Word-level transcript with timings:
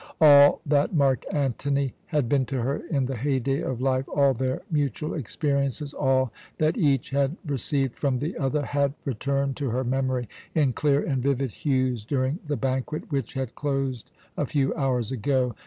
All 0.19 0.61
that 0.65 0.95
Mark 0.95 1.25
Antony 1.31 1.93
had 2.07 2.27
been 2.27 2.43
to 2.47 2.59
her 2.63 2.77
in 2.87 3.05
the 3.05 3.15
heyday 3.17 3.61
of 3.61 3.81
life, 3.83 4.09
all 4.09 4.33
their 4.33 4.63
mutual 4.71 5.13
experiences, 5.13 5.93
all 5.93 6.33
that 6.57 6.75
each 6.75 7.11
had 7.11 7.37
received 7.45 7.93
from 7.93 8.17
the 8.17 8.35
other, 8.35 8.65
had 8.65 8.95
returned 9.05 9.57
to 9.57 9.69
her 9.69 9.83
memory 9.83 10.27
in 10.55 10.73
clear 10.73 11.03
and 11.05 11.21
vivid 11.21 11.51
hues 11.51 12.03
during 12.03 12.39
the 12.47 12.57
banquet 12.57 13.11
which 13.11 13.35
had 13.35 13.53
closed 13.53 14.09
a 14.35 14.47
few 14.47 14.73
hours 14.73 15.11
ago. 15.11 15.53